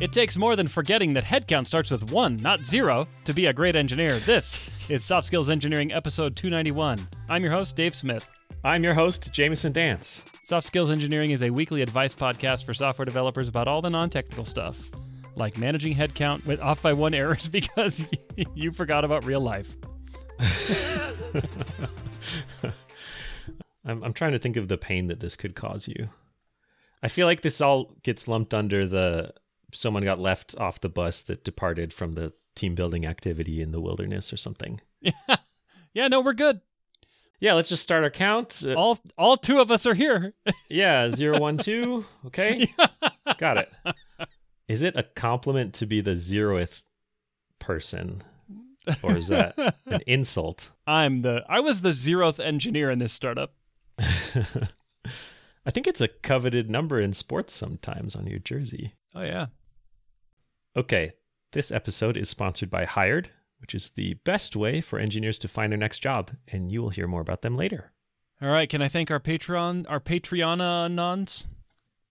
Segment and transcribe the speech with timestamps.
[0.00, 3.52] It takes more than forgetting that headcount starts with one, not zero, to be a
[3.52, 4.18] great engineer.
[4.20, 7.06] This is Soft Skills Engineering, episode 291.
[7.28, 8.26] I'm your host, Dave Smith.
[8.64, 10.24] I'm your host, Jamison Dance.
[10.44, 14.08] Soft Skills Engineering is a weekly advice podcast for software developers about all the non
[14.08, 14.90] technical stuff,
[15.36, 18.06] like managing headcount with off by one errors because
[18.54, 19.70] you forgot about real life.
[23.84, 26.08] I'm, I'm trying to think of the pain that this could cause you.
[27.02, 29.34] I feel like this all gets lumped under the
[29.72, 33.80] someone got left off the bus that departed from the team building activity in the
[33.80, 34.80] wilderness or something.
[35.00, 35.12] Yeah,
[35.94, 36.60] yeah, no, we're good.
[37.40, 38.62] Yeah, let's just start our count.
[38.66, 40.34] Uh, All all two of us are here.
[40.68, 42.04] yeah, zero, one, two.
[42.26, 42.68] Okay,
[43.38, 43.72] got it.
[44.68, 46.82] Is it a compliment to be the zeroth
[47.58, 48.22] person,
[49.02, 49.54] or is that
[49.86, 50.70] an insult?
[50.86, 53.54] I'm the I was the zeroth engineer in this startup.
[55.64, 58.94] I think it's a coveted number in sports sometimes on your jersey.
[59.14, 59.46] Oh yeah.
[60.76, 61.12] Okay,
[61.52, 65.72] this episode is sponsored by Hired, which is the best way for engineers to find
[65.72, 67.92] their next job, and you will hear more about them later.
[68.40, 71.46] All right, can I thank our Patreon our Patreonanons?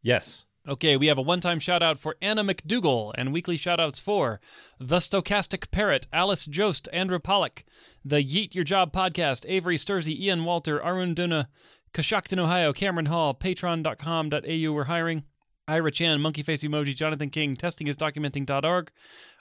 [0.01, 0.45] Yes.
[0.67, 4.39] Okay, we have a one-time shout out for Anna McDougall and weekly shout outs for
[4.79, 7.63] The Stochastic Parrot, Alice Jost, Andrew Pollock,
[8.03, 11.47] The Yeet Your Job podcast, Avery Sturzy, Ian Walter, Arun Duna,
[11.94, 15.23] Coshocton, Ohio, Cameron Hall, patron.com.au, we're hiring,
[15.70, 18.92] Ira Chan, Monkey Face Emoji, Jonathan King, testingisdocumenting.org,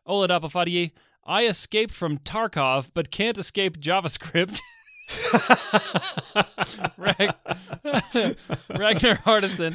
[0.04, 0.92] Ola Dapafadie,
[1.24, 4.60] I escaped from Tarkov but can't escape JavaScript.
[6.98, 7.34] Rag-
[8.68, 9.74] Ragnar Hardison,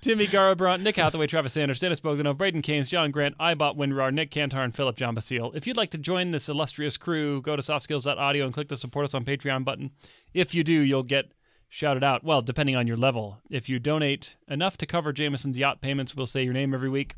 [0.00, 4.30] Timmy Garabrandt, Nick Hathaway, Travis Sanders, Dennis Bogdanov, Braden Keynes, John Grant, Ibot Windrar, Nick
[4.30, 5.52] Cantar, and Philip John Basile.
[5.54, 9.04] If you'd like to join this illustrious crew, go to softskills.audio and click the support
[9.04, 9.90] us on Patreon button.
[10.32, 11.32] If you do, you'll get
[11.74, 12.22] shouted out.
[12.22, 13.38] Well, depending on your level.
[13.48, 17.14] If you donate enough to cover Jamison's yacht payments, we'll say your name every week.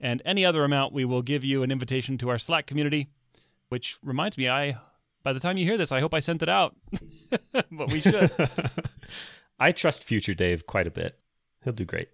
[0.00, 3.08] And any other amount, we will give you an invitation to our Slack community,
[3.70, 4.78] which reminds me, I
[5.24, 6.76] by the time you hear this, I hope I sent it out.
[7.72, 8.30] but we should.
[9.58, 11.18] I trust future Dave quite a bit.
[11.64, 12.08] He'll do great.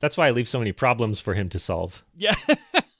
[0.00, 2.04] That's why I leave so many problems for him to solve.
[2.14, 2.34] Yeah.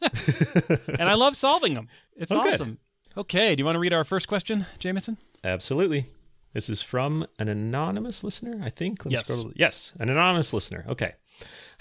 [0.00, 1.88] and I love solving them.
[2.16, 2.54] It's Oh, good.
[2.54, 2.78] awesome.
[3.18, 5.18] Okay, do you want to read our first question, Jamison?
[5.44, 6.06] Absolutely.
[6.52, 9.04] This is from an anonymous listener, I think.
[9.04, 9.26] Let me Yes.
[9.26, 10.84] scroll- Yes, an anonymous listener.
[10.88, 11.14] Okay.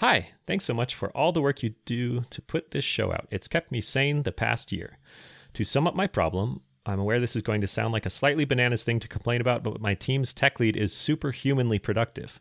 [0.00, 3.26] Hi, thanks so much for all the work you do to put this show out.
[3.30, 4.98] It's kept me sane the past year.
[5.54, 8.44] To sum up my problem, I'm aware this is going to sound like a slightly
[8.46, 12.40] bananas thing to complain about, but my team's tech lead is superhumanly productive.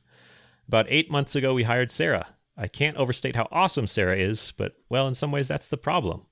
[0.67, 2.35] About eight months ago, we hired Sarah.
[2.55, 6.25] I can't overstate how awesome Sarah is, but well, in some ways, that's the problem.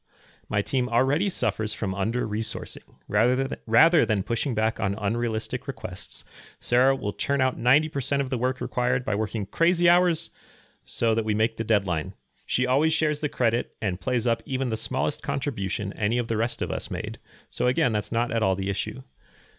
[0.49, 2.95] My team already suffers from under resourcing.
[3.07, 6.23] Rather than, rather than pushing back on unrealistic requests,
[6.59, 10.29] Sarah will churn out 90% of the work required by working crazy hours
[10.85, 12.13] so that we make the deadline.
[12.45, 16.37] She always shares the credit and plays up even the smallest contribution any of the
[16.37, 17.19] rest of us made.
[17.49, 19.03] So, again, that's not at all the issue.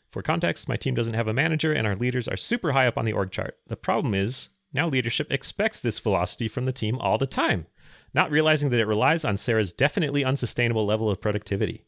[0.08, 2.96] For context, my team doesn't have a manager and our leaders are super high up
[2.96, 3.58] on the org chart.
[3.66, 7.66] The problem is, now leadership expects this velocity from the team all the time,
[8.14, 11.84] not realizing that it relies on Sarah's definitely unsustainable level of productivity.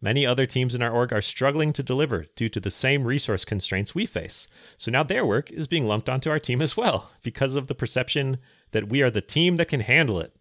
[0.00, 3.44] Many other teams in our org are struggling to deliver due to the same resource
[3.44, 4.46] constraints we face.
[4.76, 7.74] So now their work is being lumped onto our team as well because of the
[7.74, 8.38] perception
[8.72, 10.36] that we are the team that can handle it.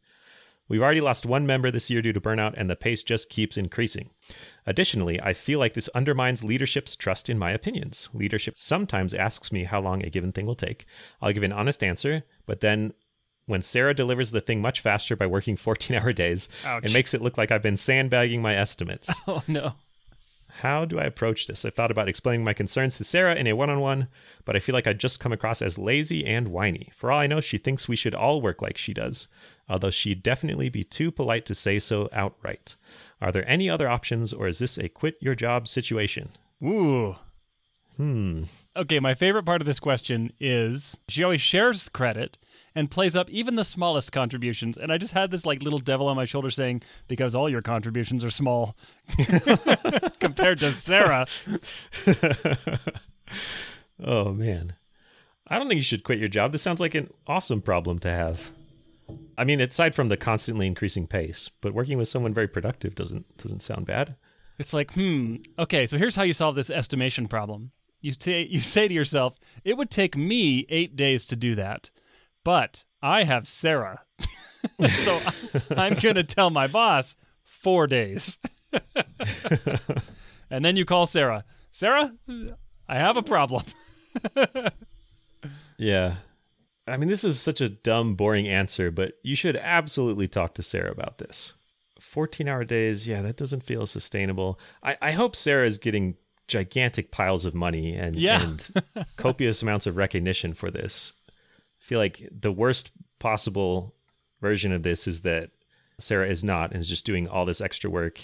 [0.68, 3.56] We've already lost one member this year due to burnout, and the pace just keeps
[3.56, 4.09] increasing.
[4.66, 8.09] Additionally, I feel like this undermines leadership's trust in my opinions.
[8.13, 10.88] Leadership sometimes asks me how long a given thing will take.
[11.22, 12.94] I'll give an honest answer, but then
[13.45, 16.83] when Sarah delivers the thing much faster by working 14 hour days, Ouch.
[16.85, 19.13] it makes it look like I've been sandbagging my estimates.
[19.28, 19.73] Oh no.
[20.59, 21.66] How do I approach this?
[21.66, 24.07] I've thought about explaining my concerns to Sarah in a one on one,
[24.45, 26.91] but I feel like I'd just come across as lazy and whiny.
[26.95, 29.28] For all I know, she thinks we should all work like she does,
[29.67, 32.77] although she'd definitely be too polite to say so outright.
[33.19, 36.29] Are there any other options, or is this a quit your job situation?
[36.63, 37.17] Ooh.
[37.97, 38.44] Hmm.
[38.75, 42.38] Okay, my favorite part of this question is she always shares credit
[42.75, 44.75] and plays up even the smallest contributions.
[44.77, 47.62] And I just had this like little devil on my shoulder saying, because all your
[47.62, 48.75] contributions are small
[50.19, 51.25] compared to Sarah.
[54.03, 54.74] oh, man.
[55.48, 56.51] I don't think you should quit your job.
[56.51, 58.51] This sounds like an awesome problem to have.
[59.38, 63.38] I mean, aside from the constantly increasing pace, but working with someone very productive doesn't
[63.38, 64.15] doesn't sound bad.
[64.57, 67.71] It's like, hmm, okay, so here's how you solve this estimation problem.
[68.06, 71.90] You say, you say to yourself, it would take me eight days to do that,
[72.44, 74.04] but I have Sarah.
[74.90, 75.19] so
[75.75, 78.38] I'm to tell my boss four days.
[80.52, 81.46] and then you call Sarah.
[81.72, 82.13] Sarah,
[82.88, 83.63] I have a problem.
[85.78, 86.16] Yeah.
[86.88, 90.63] I mean, this is such a dumb, boring answer, but you should absolutely talk to
[90.63, 91.54] Sarah about this.
[92.00, 94.60] 14 hour days, yeah, that doesn't feel sustainable.
[94.84, 96.16] I, I hope Sarah is getting
[96.47, 98.42] gigantic piles of money and, Yeah.
[98.44, 98.68] and
[99.18, 101.13] copious amounts of recognition for this.
[101.30, 103.95] I feel like the worst possible
[104.42, 105.51] version of this is that
[106.00, 108.19] Sarah is not and is just doing all this extra work,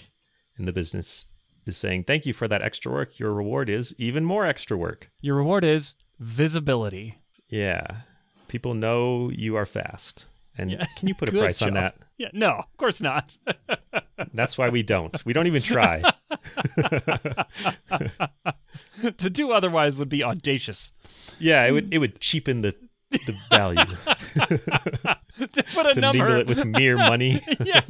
[0.57, 1.25] and the business
[1.65, 3.18] is saying, Thank you for that extra work.
[3.19, 5.09] Your reward is even more extra work.
[5.21, 7.15] Your reward is visibility.
[7.50, 7.85] Yeah.
[8.47, 10.25] People know you are fast.
[10.57, 10.85] And Yeah.
[10.97, 11.95] can you put a price on that?
[12.17, 13.38] Yeah, no, of course not.
[14.33, 15.24] That's why we don't.
[15.25, 16.03] We don't even try.
[19.18, 20.92] to do otherwise would be audacious.
[21.39, 22.75] Yeah, it would it would cheapen the
[23.12, 23.75] the value
[25.51, 27.42] to put a to number mingle it with mere money.
[27.65, 27.81] yeah,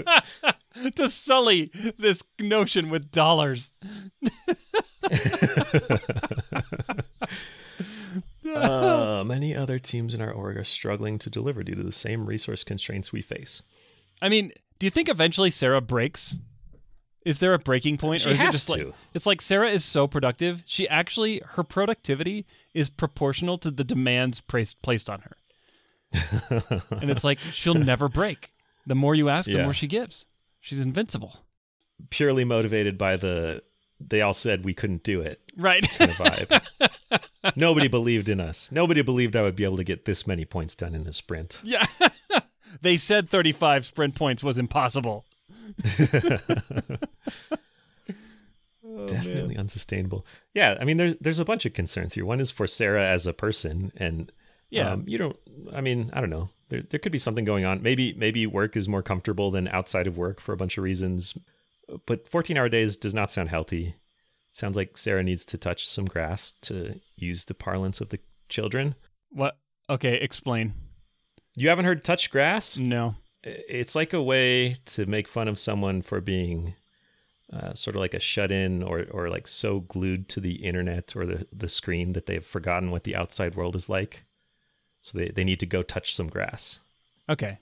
[0.95, 3.71] to sully this notion with dollars.
[8.55, 12.25] uh, many other teams in our org are struggling to deliver due to the same
[12.25, 13.61] resource constraints we face.
[14.21, 16.35] I mean, do you think eventually Sarah breaks?
[17.23, 18.93] Is there a breaking point, She or is it just like to.
[19.13, 20.63] it's like Sarah is so productive?
[20.65, 25.37] She actually her productivity is proportional to the demands placed placed on her,
[26.99, 28.51] and it's like she'll never break.
[28.87, 29.63] The more you ask, the Yeah.
[29.63, 30.25] more she gives.
[30.59, 31.41] She's invincible,
[32.09, 33.61] Purely motivated by the
[33.99, 35.87] they all said we couldn't do it right?
[35.97, 37.21] kind of vibe.
[37.55, 38.71] Nobody believed in us.
[38.71, 41.59] Nobody believed I would be able to get this many points done in a sprint.
[41.63, 41.85] yeah,
[42.81, 45.23] they said thirty-five sprint points was impossible.
[49.61, 50.25] Unsustainable.
[50.53, 52.25] Yeah, I mean, there's there's a bunch of concerns here.
[52.25, 54.31] One is for Sarah as a person, and
[54.69, 54.91] Yeah.
[54.91, 55.37] um, you don't.
[55.73, 56.49] I mean, I don't know.
[56.69, 57.81] There there could be something going on.
[57.81, 61.37] Maybe maybe work is more comfortable than outside of work for a bunch of reasons.
[62.05, 63.87] But 14 hour days does not sound healthy.
[63.87, 68.19] It sounds like Sarah needs to touch some grass to use the parlance of the
[68.49, 68.95] children.
[69.29, 69.57] What?
[69.89, 70.73] Okay, explain.
[71.55, 72.77] You haven't heard touch grass?
[72.77, 73.15] No.
[73.43, 76.75] it's like a way to make fun of someone for being
[77.53, 81.15] uh, sort of like a shut in or, or like so glued to the internet
[81.15, 84.23] or the, the screen that they've forgotten what the outside world is like.
[85.01, 86.79] So they, they need to go touch some grass.
[87.29, 87.57] Okay.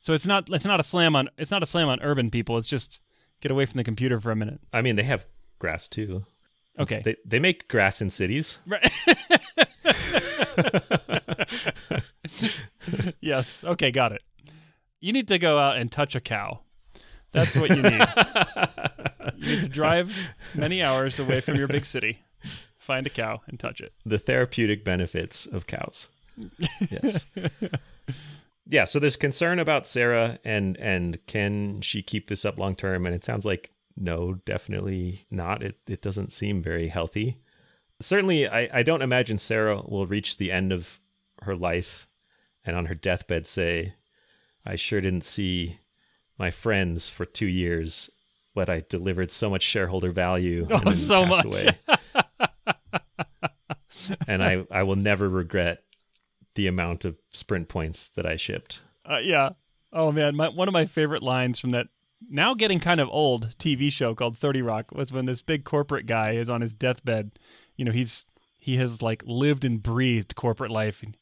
[0.00, 2.58] So it's not it's not a slam on it's not a slam on urban people.
[2.58, 3.00] It's just
[3.40, 4.60] get away from the computer for a minute.
[4.72, 5.26] I mean, they have
[5.58, 6.02] grass too.
[6.02, 6.22] It's-
[6.78, 7.00] Okay.
[7.02, 8.58] They, they make grass in cities.
[8.66, 8.92] Right.
[13.20, 13.64] yes.
[13.64, 14.22] Okay, got it.
[15.00, 16.60] You need to go out and touch a cow.
[17.36, 18.00] That's what you need.
[19.36, 20.16] you need to drive
[20.54, 22.24] many hours away from your big city,
[22.78, 23.92] find a cow and touch it.
[24.06, 26.08] the therapeutic benefits of cows.
[26.90, 27.26] Yes.
[28.66, 33.04] yeah, so there's concern about Sarah and and can she keep this up long term
[33.04, 35.62] and it sounds like no, definitely not.
[35.62, 37.36] It it doesn't seem very healthy.
[38.00, 41.00] Certainly I I don't imagine Sarah will reach the end of
[41.42, 42.08] her life
[42.64, 43.94] and on her deathbed say
[44.64, 45.80] I sure didn't see
[46.38, 48.10] my friends for 2 years
[48.56, 51.46] but I delivered so much shareholder value Oh, and so much.
[54.26, 55.82] and I, I will never regret
[56.54, 58.80] the amount of sprint points that I shipped.
[59.04, 59.50] Uh, yeah.
[59.92, 61.88] Oh man, my, one of my favorite lines from that
[62.30, 66.06] now getting kind of old TV show called 30 Rock was when this big corporate
[66.06, 67.32] guy is on his deathbed.
[67.76, 68.24] You know, he's
[68.58, 71.14] he has like lived and breathed corporate life and,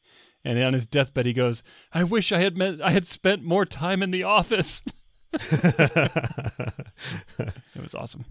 [0.44, 3.64] and on his deathbed he goes, "I wish I had met, I had spent more
[3.64, 4.84] time in the office."
[7.74, 8.24] It was awesome.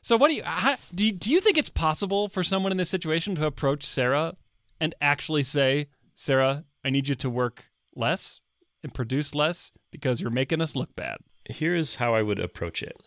[0.00, 1.06] So, what do you how, do?
[1.06, 4.36] You, do you think it's possible for someone in this situation to approach Sarah
[4.80, 8.40] and actually say, "Sarah, I need you to work less
[8.82, 11.18] and produce less because you're making us look bad"?
[11.48, 12.98] Here's how I would approach it.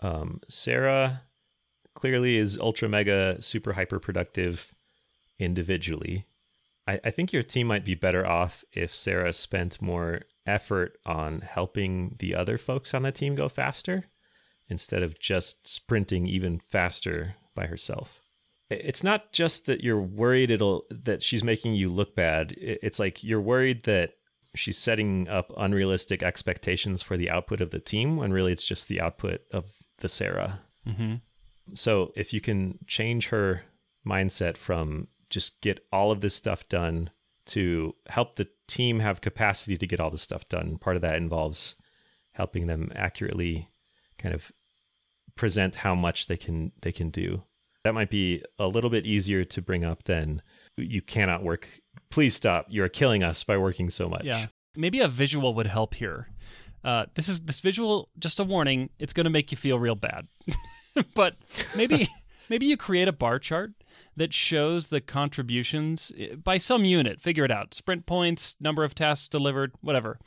[0.00, 1.22] Um, Sarah
[1.94, 4.74] clearly is ultra mega super hyper productive
[5.38, 6.26] individually.
[6.86, 11.40] I, I think your team might be better off if Sarah spent more effort on
[11.40, 14.04] helping the other folks on the team go faster
[14.68, 18.20] instead of just sprinting even faster by herself.
[18.70, 22.54] It's not just that you're worried it'll that she's making you look bad.
[22.56, 24.14] It's like you're worried that
[24.54, 28.88] she's setting up unrealistic expectations for the output of the team when really it's just
[28.88, 29.66] the output of
[29.98, 30.60] the Sarah.
[30.86, 31.16] Mm-hmm.
[31.74, 33.62] So if you can change her
[34.06, 37.10] mindset from just get all of this stuff done
[37.46, 41.16] to help the team have capacity to get all this stuff done, part of that
[41.16, 41.74] involves
[42.32, 43.68] helping them accurately
[44.18, 44.52] kind of
[45.36, 47.42] present how much they can they can do.
[47.84, 50.42] That might be a little bit easier to bring up than
[50.76, 51.68] you cannot work.
[52.10, 52.66] Please stop.
[52.70, 54.24] You're killing us by working so much.
[54.24, 56.28] Yeah, maybe a visual would help here.
[56.82, 58.08] Uh, this is this visual.
[58.18, 60.28] Just a warning: it's going to make you feel real bad.
[61.14, 61.36] but
[61.76, 62.08] maybe
[62.48, 63.72] maybe you create a bar chart
[64.16, 67.20] that shows the contributions eh, by some unit.
[67.20, 70.18] Figure it out: sprint points, number of tasks delivered, whatever.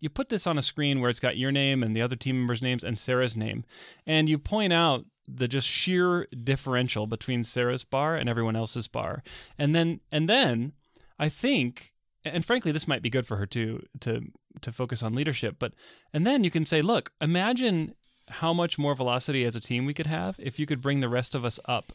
[0.00, 2.38] You put this on a screen where it's got your name and the other team
[2.38, 3.64] members' names and Sarah's name,
[4.06, 9.22] and you point out the just sheer differential between Sarah's bar and everyone else's bar.
[9.58, 10.72] And then and then
[11.18, 11.92] I think
[12.24, 14.22] and frankly this might be good for her too to
[14.62, 15.74] to focus on leadership, but
[16.12, 17.94] and then you can say, look, imagine
[18.28, 21.08] how much more velocity as a team we could have if you could bring the
[21.08, 21.92] rest of us up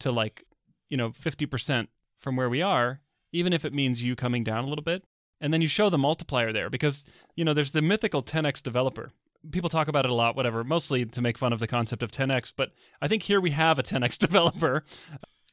[0.00, 0.44] to like,
[0.88, 3.00] you know, 50% from where we are,
[3.32, 5.04] even if it means you coming down a little bit.
[5.40, 7.04] And then you show the multiplier there because,
[7.36, 9.10] you know, there's the mythical 10x developer
[9.50, 12.10] people talk about it a lot, whatever, mostly to make fun of the concept of
[12.10, 12.52] 10x.
[12.56, 14.84] But I think here we have a 10x developer.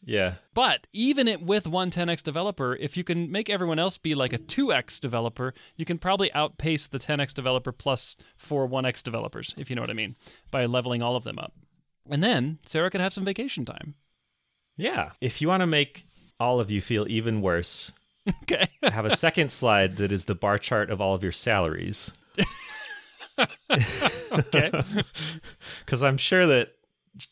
[0.04, 0.36] Yeah.
[0.54, 4.34] But even it with one 10x developer, if you can make everyone else be like
[4.34, 9.70] a 2x developer, you can probably outpace the 10x developer plus four 1x developers, if
[9.70, 10.16] you know what I mean,
[10.50, 11.54] by leveling all of them up.
[12.10, 13.96] And then Sarah could have some vacation time.
[14.76, 15.12] Yeah.
[15.22, 16.06] If you want to make
[16.40, 17.92] all of you feel even worse,
[18.44, 18.68] okay.
[18.84, 22.12] I have a second slide that is the bar chart of all of your salaries.
[24.32, 24.72] okay.
[25.86, 26.74] Because I'm sure that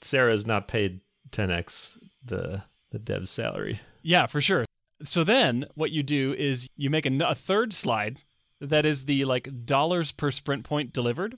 [0.02, 1.00] Sarah's not paid
[1.32, 3.82] 10x the the dev's salary.
[4.02, 4.66] Yeah, for sure.
[5.04, 8.24] So then what you do is you make a, a third slide
[8.60, 11.36] that is the like dollars per sprint point delivered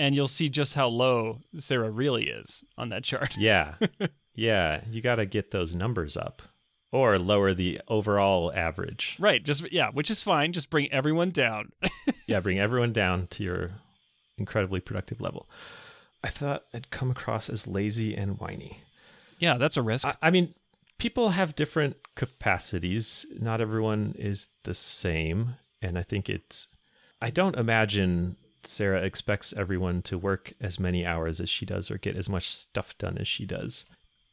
[0.00, 3.36] and you'll see just how low Sarah really is on that chart.
[3.38, 3.74] Yeah.
[4.34, 6.42] yeah, you got to get those numbers up
[6.90, 9.16] or lower the overall average.
[9.18, 11.72] Right, just yeah, which is fine, just bring everyone down.
[12.26, 13.70] yeah, bring everyone down to your
[14.38, 15.48] incredibly productive level.
[16.24, 18.80] I thought I'd come across as lazy and whiny.
[19.40, 20.06] Yeah, that's a risk.
[20.06, 20.54] I, I mean,
[20.98, 23.26] people have different capacities.
[23.40, 25.56] Not everyone is the same.
[25.82, 26.68] And I think it's,
[27.20, 31.98] I don't imagine Sarah expects everyone to work as many hours as she does or
[31.98, 33.86] get as much stuff done as she does.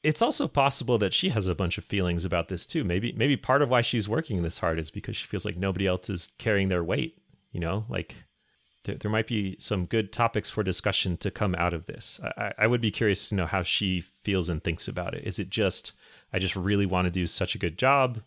[0.03, 2.83] It's also possible that she has a bunch of feelings about this too.
[2.83, 5.87] Maybe maybe part of why she's working this hard is because she feels like nobody
[5.87, 7.17] else is carrying their weight,
[7.51, 7.85] you know?
[7.89, 8.15] Like
[8.83, 12.19] there, there might be some good topics for discussion to come out of this.
[12.37, 15.23] I, I would be curious to know how she feels and thinks about it.
[15.25, 15.91] Is it just,
[16.31, 18.21] I just really want to do such a good job?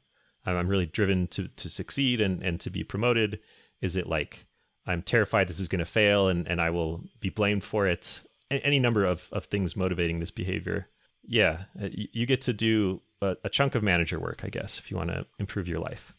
[0.47, 3.40] I'm really driven to, to succeed and, and to be promoted.
[3.80, 4.47] Is it like,
[4.87, 8.23] I'm terrified this is going to fail and, and I will be blamed for it?
[8.50, 10.88] Any number of, of things motivating this behavior.
[11.23, 14.90] Yeah, uh, you get to do a, a chunk of manager work, I guess, if
[14.90, 16.14] you want to improve your life.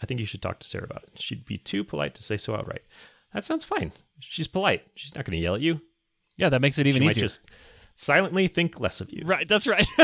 [0.00, 1.20] I think you should talk to Sarah about it.
[1.20, 2.82] She'd be too polite to say so outright.
[3.32, 3.92] That sounds fine.
[4.20, 4.86] She's polite.
[4.94, 5.80] She's not going to yell at you.
[6.36, 7.22] Yeah, that makes it even she easier.
[7.22, 7.50] Might just
[7.94, 9.22] silently think less of you.
[9.24, 9.86] Right, that's right.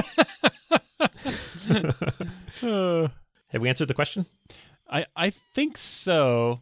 [2.60, 4.26] Have we answered the question?
[4.88, 6.60] I I think so.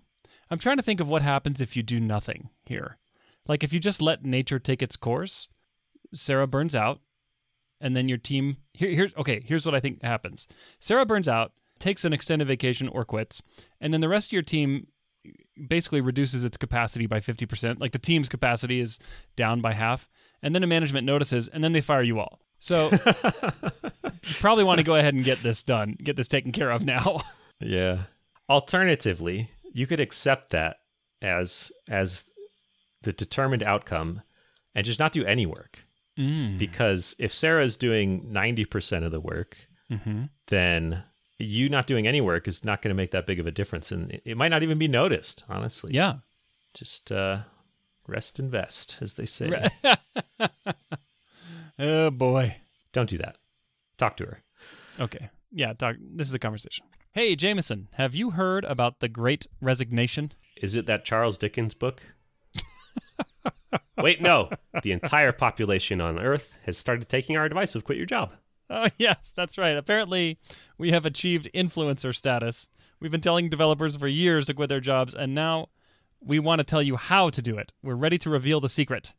[0.51, 2.99] I'm trying to think of what happens if you do nothing here.
[3.49, 5.49] Like if you just let nature take its course,
[6.15, 7.01] Sarah burns out,
[7.81, 10.47] and then your team here here's okay, here's what I think happens.
[10.79, 13.43] Sarah burns out, takes an extended vacation or quits,
[13.81, 14.89] and then the rest of your team
[15.69, 17.81] basically reduces its capacity by 50%.
[17.81, 18.99] Like the team's capacity is
[19.37, 20.09] down by half.
[20.43, 22.41] And then a management notices and then they fire you all.
[22.59, 22.91] So
[24.25, 26.85] you probably want to go ahead and get this done, get this taken care of
[26.85, 27.21] now.
[27.61, 28.05] yeah.
[28.49, 30.77] Alternatively, you could accept that
[31.21, 32.25] as as
[33.03, 34.23] the determined outcome
[34.75, 35.81] and just not do any work.
[36.19, 36.59] Mm.
[36.59, 39.57] Because if Sarah's doing 90% of the work,
[39.91, 40.25] mm-hmm.
[40.49, 41.03] then
[41.43, 43.91] you not doing any work is not going to make that big of a difference
[43.91, 45.93] and it, might not even be noticed honestly.
[45.95, 46.17] Yeah.
[46.75, 47.41] Just uh
[48.07, 49.69] rest and vest as they say.
[51.79, 52.59] Oh boy.
[52.93, 53.39] Don't do that.
[53.97, 54.43] Talk to her.
[55.01, 55.31] Okay.
[55.51, 56.87] Yeah talk this is a conversation.
[57.13, 60.33] Hey jamison have you heard about the great resignation?
[60.57, 62.03] Is it that charles dickens book?
[63.99, 64.51] Wait no.
[64.83, 68.33] The entire population on earth has started taking our advice of quit your job
[68.73, 69.77] Oh, yes, that's right.
[69.77, 70.39] Apparently,
[70.79, 72.71] we have achieved influencer status.
[72.99, 75.69] We've been telling developers for years to quit their jobs, and now
[76.21, 77.73] we want to tell you how to do it.
[77.83, 79.13] We're ready to reveal the secret.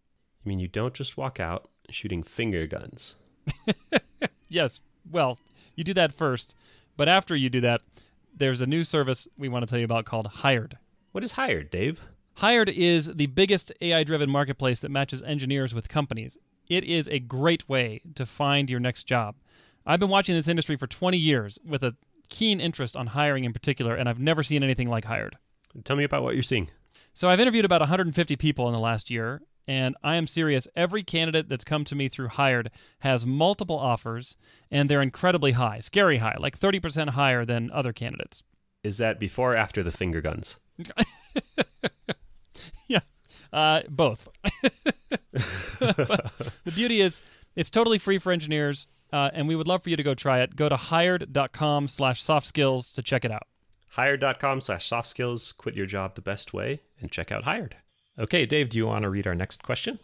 [0.44, 3.16] You mean you don't just walk out shooting finger guns?
[4.50, 4.80] yes.
[5.10, 5.38] Well,
[5.76, 6.56] you do that first,
[6.98, 7.82] but after you do that,
[8.36, 10.78] there's a new service we want to tell you about called Hired.
[11.12, 12.02] What is Hired, Dave?
[12.36, 16.38] Hired is the biggest AI driven marketplace that matches engineers with companies.
[16.70, 19.36] It is a great way to find your next job.
[19.86, 21.96] I've been watching this industry for 20 years with a
[22.30, 25.38] keen interest on hiring in particular, and I've never seen anything like Hired.
[25.84, 26.70] Tell me about what you're seeing.
[27.14, 30.68] So I've interviewed about 150 people in the last year, and I am serious.
[30.76, 34.38] Every candidate that's come to me through Hired has multiple offers,
[34.72, 38.44] and they're incredibly high, scary high, like 30% higher than other candidates.
[38.84, 40.58] Is that before or after the finger guns?
[42.88, 43.00] yeah,
[43.52, 44.28] uh, both.
[45.32, 47.22] the beauty is,
[47.56, 50.42] it's totally free for engineers, uh, and we would love for you to go try
[50.42, 50.56] it.
[50.56, 53.44] Go to hired.com slash soft skills to check it out.
[53.92, 57.76] hired.com slash soft skills, quit your job the best way, and check out Hired.
[58.18, 60.00] Okay, Dave, do you want to read our next question?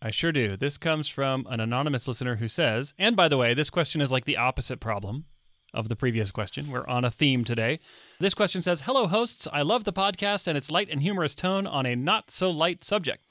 [0.00, 0.56] I sure do.
[0.56, 4.10] This comes from an anonymous listener who says, and by the way, this question is
[4.10, 5.26] like the opposite problem
[5.72, 6.70] of the previous question.
[6.70, 7.78] We're on a theme today.
[8.18, 9.46] This question says Hello, hosts.
[9.52, 12.84] I love the podcast and its light and humorous tone on a not so light
[12.84, 13.22] subject.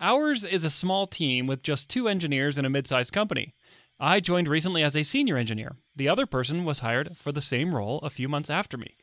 [0.00, 3.54] Ours is a small team with just two engineers in a mid sized company.
[4.00, 5.76] I joined recently as a senior engineer.
[5.94, 8.96] The other person was hired for the same role a few months after me.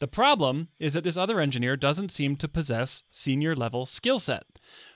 [0.00, 4.44] The problem is that this other engineer doesn't seem to possess senior level skill set.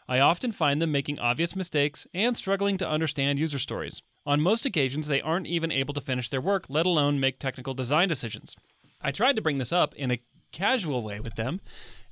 [0.06, 4.02] I often find them making obvious mistakes and struggling to understand user stories.
[4.26, 7.72] On most occasions, they aren't even able to finish their work, let alone make technical
[7.72, 8.54] design decisions.
[9.00, 10.20] I tried to bring this up in a
[10.52, 11.60] casual way with them,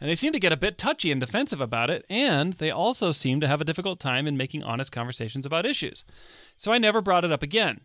[0.01, 3.11] and they seem to get a bit touchy and defensive about it, and they also
[3.11, 6.05] seem to have a difficult time in making honest conversations about issues.
[6.57, 7.81] So I never brought it up again.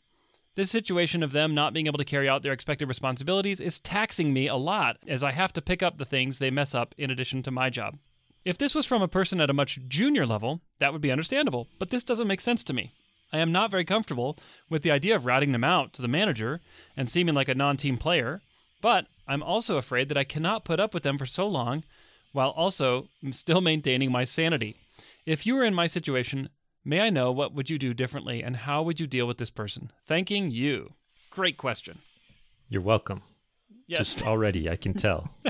[0.56, 4.34] This situation of them not being able to carry out their expected responsibilities is taxing
[4.34, 7.10] me a lot as I have to pick up the things they mess up in
[7.10, 7.98] addition to my job.
[8.44, 11.68] If this was from a person at a much junior level, that would be understandable,
[11.80, 12.91] but this doesn't make sense to me.
[13.32, 14.38] I am not very comfortable
[14.70, 16.60] with the idea of routing them out to the manager
[16.98, 18.41] and seeming like a non team player,
[18.82, 21.86] but I'm also afraid that I cannot put up with them for so long
[22.32, 24.78] while also still maintaining my sanity.
[25.26, 26.50] If you were in my situation,
[26.84, 29.50] may I know what would you do differently and how would you deal with this
[29.50, 29.92] person?
[30.06, 30.94] Thanking you.
[31.30, 32.00] Great question.
[32.70, 33.22] You're welcome.
[33.88, 34.00] Yes.
[34.00, 35.30] Just already, I can tell.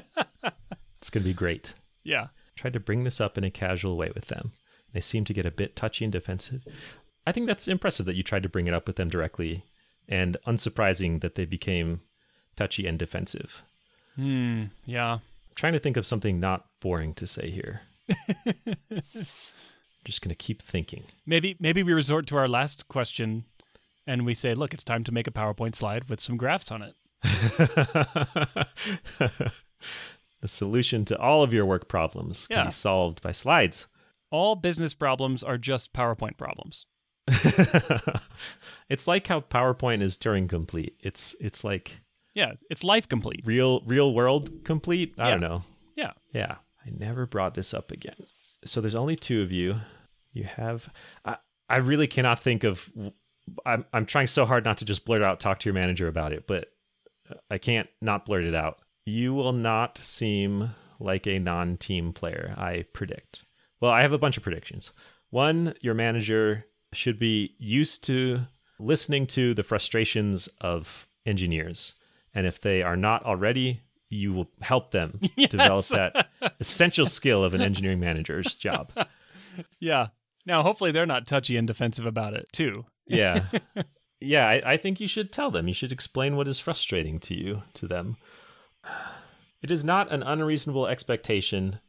[0.97, 1.73] it's going to be great.
[2.03, 2.27] yeah.
[2.55, 4.51] Tried to bring this up in a casual way with them.
[4.93, 6.67] They seem to get a bit touchy and defensive.
[7.25, 9.63] I think that's impressive that you tried to bring it up with them directly,
[10.07, 12.01] and unsurprising that they became
[12.55, 13.63] touchy and defensive.
[14.15, 14.65] Hmm.
[14.85, 15.13] Yeah.
[15.13, 15.21] I'm
[15.55, 17.81] trying to think of something not boring to say here.
[20.03, 21.03] Just going to keep thinking.
[21.25, 23.45] Maybe maybe we resort to our last question
[24.07, 26.81] and we say, look, it's time to make a PowerPoint slide with some graphs on
[26.81, 26.95] it.
[30.41, 32.65] the solution to all of your work problems can Yeah.
[32.65, 33.87] be solved by slides.
[34.31, 36.85] All business problems are just PowerPoint problems.
[38.89, 40.95] it's like how PowerPoint is Turing complete.
[40.99, 42.01] It's it's like
[42.33, 43.41] Yeah, it's life complete.
[43.45, 45.13] real real world complete.
[45.19, 45.63] I don't know.
[45.95, 46.13] Yeah.
[46.33, 48.15] Yeah, I never brought this up again.
[48.65, 49.81] So there's only two of you.
[50.33, 50.89] You have.
[51.25, 51.37] I
[51.69, 52.91] I really cannot think of.
[53.65, 55.39] I'm I'm trying so hard not to just blurt out.
[55.39, 56.71] Talk to your manager about it, but
[57.49, 58.79] I can't not blurt it out.
[59.05, 62.53] You will not seem like a non-team player.
[62.57, 63.43] I predict.
[63.79, 64.91] Well, I have a bunch of predictions.
[65.31, 68.41] One, your manager should be used to
[68.79, 71.93] listening to the frustrations of engineers,
[72.33, 75.19] and if they are not already, you will help them
[75.49, 78.91] develop that essential skill of an engineering manager's job.
[79.81, 80.07] Yeah.
[80.45, 82.85] Now, hopefully, they're not touchy and defensive about it, too.
[83.05, 83.43] Yeah.
[84.21, 85.67] Yeah, I, I think you should tell them.
[85.67, 88.17] You should explain what is frustrating to you to them.
[89.63, 91.79] It is not an unreasonable expectation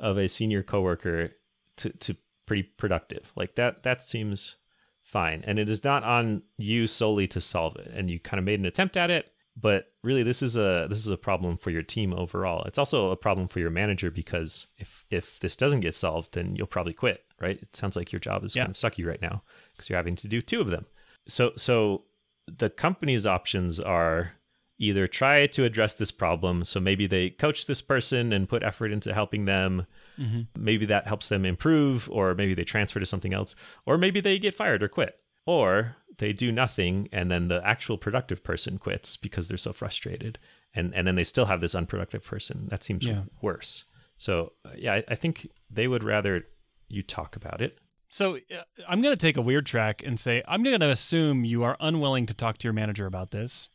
[0.00, 1.32] of a senior coworker
[1.76, 2.16] to, to
[2.46, 3.32] pretty productive.
[3.36, 4.56] Like that that seems
[5.02, 5.44] fine.
[5.46, 7.90] And it is not on you solely to solve it.
[7.94, 11.00] And you kind of made an attempt at it, but really this is a this
[11.00, 12.62] is a problem for your team overall.
[12.64, 16.54] It's also a problem for your manager because if if this doesn't get solved, then
[16.56, 17.58] you'll probably quit, right?
[17.60, 18.64] It sounds like your job is Yeah.
[18.64, 19.42] kind of sucky right now
[19.72, 20.86] because you're having to do two of them.
[21.26, 22.04] So so
[22.46, 24.32] the company's options are
[24.78, 28.92] either try to address this problem so maybe they coach this person and put effort
[28.92, 29.84] into helping them
[30.16, 30.42] mm-hmm.
[30.56, 34.38] maybe that helps them improve or maybe they transfer to something else or maybe they
[34.38, 39.16] get fired or quit or they do nothing and then the actual productive person quits
[39.16, 40.38] because they're so frustrated
[40.74, 43.22] and and then they still have this unproductive person that seems Yeah.
[43.42, 43.84] worse
[44.16, 46.44] so uh, yeah I, I think they would rather
[46.88, 47.78] you talk about it
[48.08, 51.44] So uh, I'm going to take a weird track and say, I'm going to assume
[51.44, 53.68] you are unwilling to talk to your manager about this.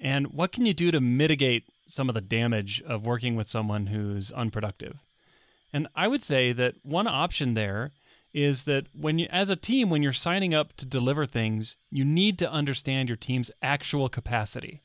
[0.00, 3.86] And what can you do to mitigate some of the damage of working with someone
[3.86, 4.96] who's unproductive?
[5.72, 7.92] And I would say that one option there
[8.32, 12.04] is that when you, as a team, when you're signing up to deliver things, you
[12.04, 14.82] need to understand your team's actual capacity.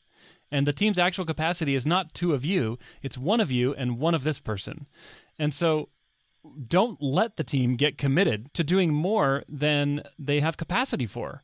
[0.50, 3.98] And the team's actual capacity is not two of you, it's one of you and
[3.98, 4.86] one of this person.
[5.38, 5.88] And so
[6.68, 11.42] don't let the team get committed to doing more than they have capacity for.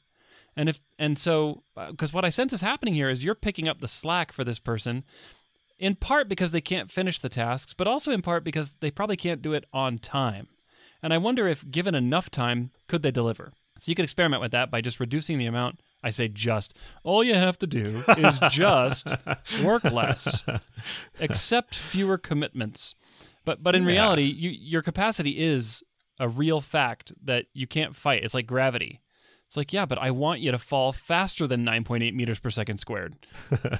[0.56, 3.68] And if and so uh, because what I sense is happening here is you're picking
[3.68, 5.04] up the slack for this person
[5.78, 9.16] in part because they can't finish the tasks, but also in part because they probably
[9.16, 10.48] can't do it on time.
[11.02, 13.52] And I wonder if given enough time, could they deliver?
[13.78, 15.80] So you could experiment with that by just reducing the amount.
[16.04, 16.74] I say just.
[17.04, 19.14] All you have to do is just
[19.62, 20.42] work less,
[21.20, 22.94] accept fewer commitments.
[23.44, 23.88] But but in Yeah.
[23.88, 25.82] reality, you, your capacity is
[26.20, 28.22] a real fact that you can't fight.
[28.24, 29.00] It's like gravity.
[29.46, 32.78] It's like, yeah, but I want you to fall faster than 9.8 meters per second
[32.78, 33.14] squared.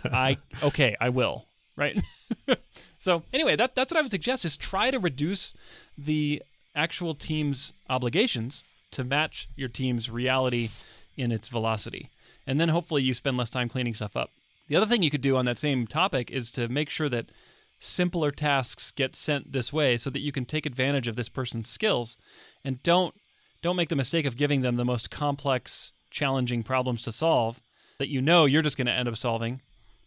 [0.05, 1.47] I okay, I will.
[1.77, 2.03] right?
[2.99, 5.55] so anyway, that that's what I would suggest is try to reduce
[5.97, 6.43] the
[6.75, 10.71] actual team's obligations to match your team's reality
[11.17, 12.11] in its velocity.
[12.47, 14.31] And then hopefully you spend less time cleaning stuff up.
[14.69, 17.31] The other thing you could do on that same topic is to make sure that
[17.79, 21.69] simpler tasks get sent this way so that you can take advantage of this person's
[21.69, 22.17] skills
[22.65, 23.15] and don't
[23.61, 27.61] don't make the mistake of giving them the most complex challenging problems to solve
[27.99, 29.61] that you know you're just going to end up solving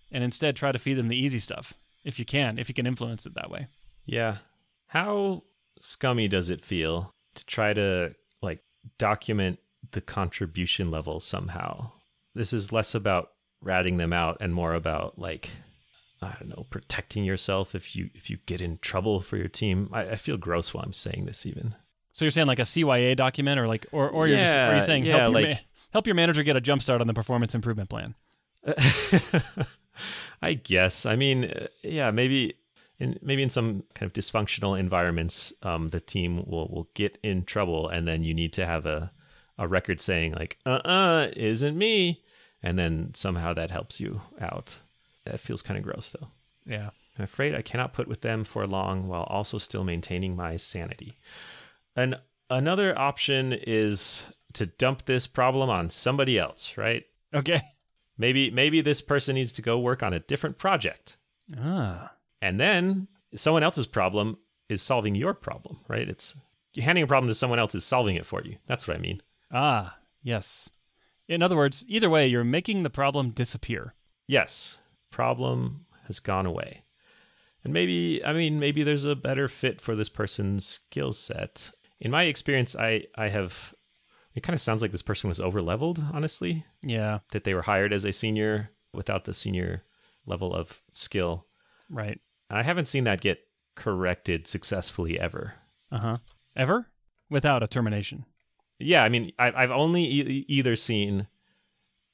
[0.09, 1.73] and instead try to feed them the easy stuff
[2.05, 3.67] if you can if you can influence it that way
[4.05, 4.37] Yeah.
[4.87, 5.43] How
[5.81, 8.63] scummy does it feel to try to like
[8.97, 9.59] document
[9.91, 11.91] the contribution level somehow?
[12.33, 13.29] This is less about
[13.61, 15.51] ratting them out and more about like
[16.21, 19.89] I don't know, protecting yourself if you if you get in trouble for your team.
[19.93, 21.75] I, I feel gross while I'm saying this even.
[22.11, 24.81] so you're saying like a CYA document or like or or you're just Yeah, you're
[24.81, 25.55] saying yeah, help, your ma-
[25.91, 28.15] help your manager get a jump start on the performance improvement plan
[30.41, 31.05] I guess.
[31.05, 31.51] I mean,
[31.83, 32.55] yeah, maybe
[32.99, 37.43] in maybe in some kind of dysfunctional environments, um, the team will will get in
[37.43, 39.09] trouble, and then you need to have a
[39.57, 42.23] a record saying like, "Uh, uh isn't me,"
[42.63, 44.79] and then somehow that helps you out.
[45.25, 46.27] That feels kind of gross, though.
[46.65, 50.57] yeah I'm afraid I cannot put with them for long while also still maintaining my
[50.57, 51.17] sanity.
[51.95, 57.05] And another option is to dump this problem on somebody else, right?
[57.33, 57.61] okay
[58.17, 61.17] Maybe maybe this person needs to go work on a different project.
[61.57, 62.14] ah
[62.45, 64.37] And then someone else's problem
[64.69, 66.07] is solving your problem, right?
[66.07, 66.35] It's
[66.77, 68.57] handing a problem to someone else is solving it for you.
[68.67, 69.21] That's what I mean.
[69.51, 70.69] ah yes
[71.27, 73.93] in other words either way you're making the problem disappear
[74.27, 74.79] Yes,
[75.11, 76.83] problem has gone away.
[77.63, 81.71] And maybe I mean maybe there's a better fit for this person's skill set.
[81.99, 83.73] In my experience, I I have
[84.35, 87.63] it kind of sounds like this person was over leveled, honestly, yeah that they were
[87.63, 89.83] hired as a senior without the senior
[90.25, 91.45] level of skill.
[91.89, 93.39] right I haven't seen that get
[93.75, 95.53] corrected successfully ever.
[95.91, 96.17] uh-huh.
[96.55, 96.87] Ever?
[97.29, 98.25] Without a termination?
[98.79, 101.27] Yeah, I mean, I, I've only e- either seen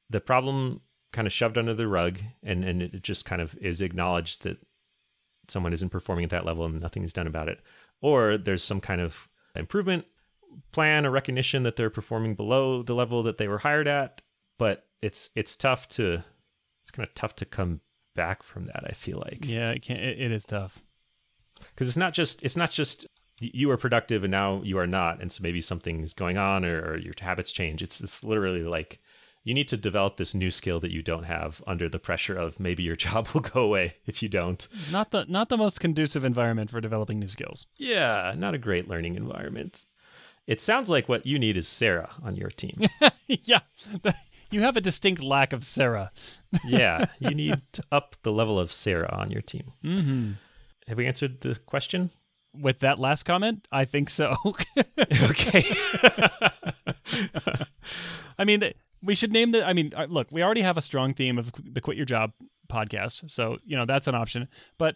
[0.09, 0.81] the problem
[1.13, 4.57] kind of shoved under the rug, and and it just kind of is acknowledged that
[5.47, 7.59] someone isn't performing at that level and nothing is done about it,
[8.01, 10.05] or there's some kind of improvement
[10.71, 14.21] plan or recognition that they're performing below the level that they were hired at,
[14.57, 16.23] but it's it's tough to
[16.83, 17.81] it's kind of tough to come
[18.15, 18.83] back from that.
[18.85, 19.45] I feel like.
[19.45, 20.81] Yeah it can it, it is tough.
[21.73, 23.07] Because it's not just it's not just
[23.39, 26.91] you are productive and now you are not and so maybe something's going on or,
[26.91, 27.81] or your habits change.
[27.81, 28.99] It's it's literally like
[29.43, 32.59] you need to develop this new skill that you don't have under the pressure of
[32.59, 34.67] maybe your job will go away if you don't.
[34.91, 37.67] Not the not the most conducive environment for developing new skills.
[37.77, 39.85] Yeah not a great learning environment.
[40.47, 42.81] It sounds like what you need is sarah on your team.
[43.45, 43.59] Yeah
[44.51, 46.11] you have a distinct lack of sarah
[46.65, 50.31] yeah you need to up the level of sarah on your team mm-hmm.
[50.87, 52.11] have we answered the question
[52.53, 54.35] with that last comment i think so
[55.23, 55.63] okay
[58.41, 58.63] I mean,
[59.03, 59.63] we should name the.
[59.63, 62.31] I mean, uh, look, we already have a strong theme of the Quit Your Job
[62.71, 64.47] podcast, so you know that's an option.
[64.79, 64.95] But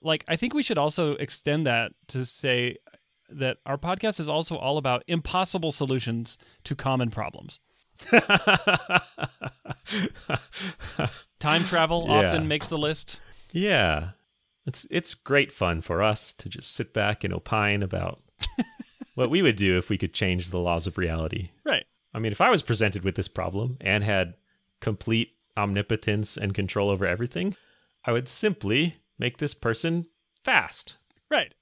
[0.00, 2.76] like, I think we should also extend that to say
[3.28, 7.60] that our podcast is also all about impossible solutions to common problems.
[11.38, 12.28] Time travel Yeah.
[12.28, 13.20] often makes the list.
[13.52, 14.10] Yeah.
[14.66, 18.20] It's it's great fun for us to just sit back and opine about
[19.14, 21.50] what we would do if we could change the laws of reality.
[21.64, 21.84] Right.
[22.12, 24.34] I mean, if I was presented with this problem and had
[24.80, 27.56] complete omnipotence and control over everything,
[28.04, 30.06] I would simply make this person
[30.44, 30.96] fast.
[31.30, 31.54] Right.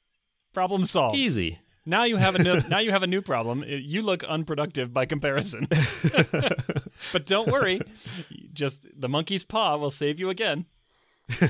[0.53, 1.17] Problem solved.
[1.17, 1.61] Easy.
[1.87, 3.63] Now you have a new, now you have a new problem.
[3.63, 5.69] Uh, You look unproductive by comparison.
[7.13, 7.81] but don't worry,
[8.53, 10.67] just the monkey's paw will save you again.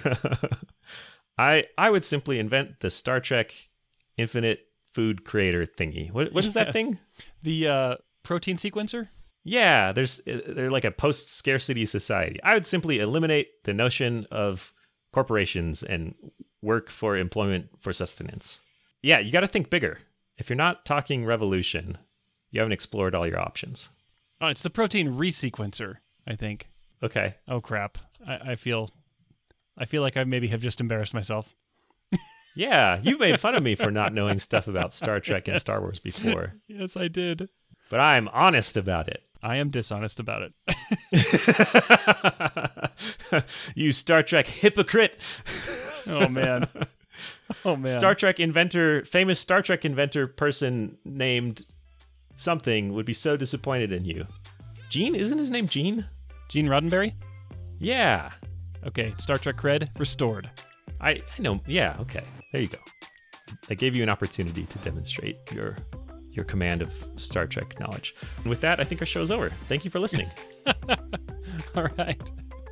[1.38, 3.52] I I would simply invent the Star Trek
[4.16, 4.60] infinite
[4.92, 6.10] food creator thingy.
[6.10, 6.98] What what is that thing?
[7.42, 9.08] The uh, protein sequencer.
[9.44, 12.42] Yeah, there's they're like a post scarcity society.
[12.42, 14.72] I would simply eliminate the notion of
[15.12, 16.14] corporations and
[16.62, 18.60] work for employment for sustenance.
[19.02, 19.98] Yeah, you got to think bigger.
[20.38, 21.98] If you're not talking revolution,
[22.50, 23.88] you haven't explored all your options.
[24.40, 25.96] Oh, it's the protein resequencer.
[26.26, 26.68] I think.
[27.02, 27.36] Okay.
[27.48, 27.98] Oh crap!
[28.26, 28.90] I, I feel,
[29.78, 31.54] I feel like I maybe have just embarrassed myself.
[32.58, 35.60] Yeah, you've made fun of me for not knowing stuff about Star Trek and Yes.
[35.60, 37.50] Star Wars before, Yes, I did.
[37.90, 39.22] but I'm honest about it.
[39.42, 40.54] I am dishonest about it.
[43.74, 45.18] you Star Trek hypocrite.
[46.06, 46.66] oh man.
[47.64, 47.98] Oh man.
[47.98, 51.62] Star Trek inventor, famous Star Trek inventor person named
[52.34, 54.26] something would be so disappointed in you.
[54.90, 55.14] Gene?
[55.14, 56.06] Isn't his name Gene?
[56.48, 57.14] Gene Roddenberry.
[57.78, 58.32] Yeah.
[58.84, 60.50] Okay, Star Trek cred restored.
[61.00, 61.60] I, I know.
[61.66, 61.96] Yeah.
[62.00, 62.24] Okay.
[62.52, 62.78] There you go.
[63.70, 65.76] I gave you an opportunity to demonstrate your
[66.32, 68.14] your command of Star Trek knowledge.
[68.38, 69.50] And with that, I think our show is over.
[69.68, 70.30] Thank you for listening.
[71.76, 72.20] All right.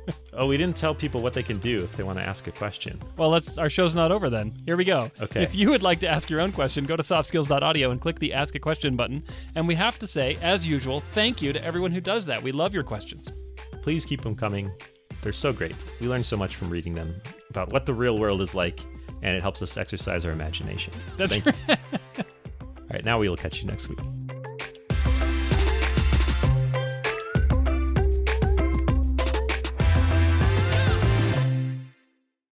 [0.33, 2.51] oh, we didn't tell people what they can do if they want to ask a
[2.51, 2.99] question.
[3.17, 3.57] Well, let's.
[3.57, 4.53] Our show's not over then.
[4.65, 5.11] Here we go.
[5.21, 5.43] Okay.
[5.43, 8.33] If you would like to ask your own question, go to softskills.audio and click the
[8.33, 9.23] Ask a Question button.
[9.55, 12.41] And we have to say, as usual, thank you to everyone who does that.
[12.41, 13.31] We love your questions.
[13.81, 14.71] Please keep them coming.
[15.21, 15.75] They're so great.
[15.99, 17.15] We learn so much from reading them
[17.49, 18.81] about what the real world is like,
[19.23, 20.93] and it helps us exercise our imagination.
[20.93, 21.75] So That's thank you.
[22.17, 23.99] All right, now we will catch you next week.